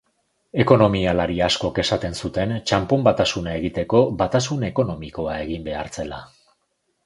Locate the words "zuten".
2.23-2.55